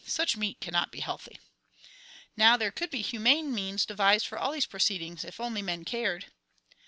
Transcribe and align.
Such 0.07 0.35
meat 0.35 0.59
cannot 0.59 0.91
be 0.91 0.99
healthy. 1.01 1.39
"Now 2.35 2.57
there 2.57 2.71
could 2.71 2.89
be 2.89 3.03
humane 3.03 3.53
means 3.53 3.85
devised 3.85 4.25
for 4.25 4.35
all 4.39 4.51
these 4.51 4.65
proceedings 4.65 5.23
if 5.23 5.39
only 5.39 5.61
men 5.61 5.85
cared." 5.85 6.31